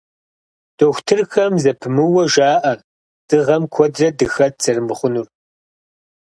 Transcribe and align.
Дохутырхэм 0.77 1.53
зэпымыууэ 1.63 2.23
жаӀэ 2.33 2.73
дыгъэм 3.27 3.63
куэдрэ 3.73 4.09
дыхэт 4.17 4.55
зэрымыхъунур. 4.63 5.27